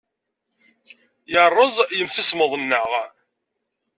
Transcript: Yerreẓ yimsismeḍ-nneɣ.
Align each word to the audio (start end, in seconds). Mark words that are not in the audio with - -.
Yerreẓ 1.31 1.75
yimsismeḍ-nneɣ. 1.97 2.89